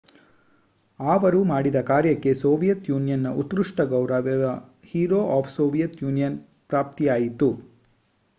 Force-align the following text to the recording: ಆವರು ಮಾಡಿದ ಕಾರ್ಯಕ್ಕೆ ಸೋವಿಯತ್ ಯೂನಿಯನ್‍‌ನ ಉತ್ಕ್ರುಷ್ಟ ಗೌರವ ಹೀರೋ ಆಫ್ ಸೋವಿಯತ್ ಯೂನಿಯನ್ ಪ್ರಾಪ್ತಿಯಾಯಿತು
ಆವರು 0.99 1.43
ಮಾಡಿದ 1.43 1.79
ಕಾರ್ಯಕ್ಕೆ 1.89 2.31
ಸೋವಿಯತ್ 2.33 2.89
ಯೂನಿಯನ್‍‌ನ 2.89 3.33
ಉತ್ಕ್ರುಷ್ಟ 3.41 3.85
ಗೌರವ 3.91 4.49
ಹೀರೋ 4.85 5.21
ಆಫ್ 5.37 5.51
ಸೋವಿಯತ್ 5.51 6.01
ಯೂನಿಯನ್ 6.03 6.39
ಪ್ರಾಪ್ತಿಯಾಯಿತು 6.69 7.51